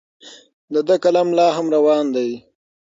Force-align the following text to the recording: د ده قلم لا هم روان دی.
د 0.73 0.75
ده 0.87 0.95
قلم 1.03 1.29
لا 1.37 1.47
هم 1.57 1.67
روان 1.75 2.05
دی. 2.15 2.29